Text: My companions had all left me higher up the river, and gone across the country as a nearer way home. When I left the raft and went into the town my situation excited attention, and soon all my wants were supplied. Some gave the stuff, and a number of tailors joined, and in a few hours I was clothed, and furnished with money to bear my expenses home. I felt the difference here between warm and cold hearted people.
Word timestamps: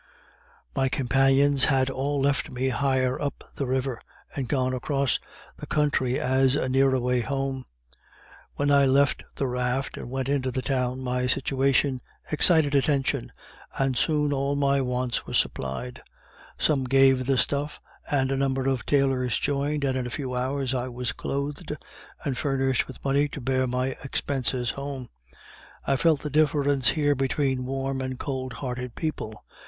My 0.75 0.89
companions 0.89 1.65
had 1.65 1.91
all 1.91 2.19
left 2.19 2.49
me 2.49 2.69
higher 2.69 3.21
up 3.21 3.43
the 3.53 3.67
river, 3.67 3.99
and 4.35 4.47
gone 4.47 4.73
across 4.73 5.19
the 5.57 5.67
country 5.67 6.19
as 6.19 6.55
a 6.55 6.67
nearer 6.67 6.99
way 6.99 7.19
home. 7.19 7.65
When 8.55 8.71
I 8.71 8.87
left 8.87 9.23
the 9.35 9.45
raft 9.45 9.97
and 9.97 10.09
went 10.09 10.27
into 10.27 10.49
the 10.49 10.63
town 10.63 11.01
my 11.01 11.27
situation 11.27 11.99
excited 12.31 12.73
attention, 12.73 13.31
and 13.77 13.95
soon 13.95 14.33
all 14.33 14.55
my 14.55 14.81
wants 14.81 15.27
were 15.27 15.35
supplied. 15.35 16.01
Some 16.57 16.85
gave 16.85 17.27
the 17.27 17.37
stuff, 17.37 17.79
and 18.09 18.31
a 18.31 18.35
number 18.37 18.67
of 18.67 18.87
tailors 18.87 19.37
joined, 19.37 19.83
and 19.83 19.95
in 19.95 20.07
a 20.07 20.09
few 20.09 20.33
hours 20.33 20.73
I 20.73 20.87
was 20.87 21.11
clothed, 21.11 21.77
and 22.25 22.35
furnished 22.35 22.87
with 22.87 23.05
money 23.05 23.27
to 23.27 23.39
bear 23.39 23.67
my 23.67 23.89
expenses 24.03 24.71
home. 24.71 25.09
I 25.85 25.95
felt 25.95 26.21
the 26.21 26.31
difference 26.31 26.87
here 26.89 27.13
between 27.13 27.67
warm 27.67 28.01
and 28.01 28.17
cold 28.17 28.53
hearted 28.53 28.95
people. 28.95 29.45